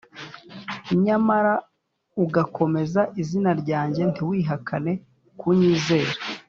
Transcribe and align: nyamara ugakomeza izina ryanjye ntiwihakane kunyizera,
nyamara 1.03 1.53
ugakomeza 2.23 3.01
izina 3.21 3.51
ryanjye 3.61 4.01
ntiwihakane 4.11 4.93
kunyizera, 5.39 6.11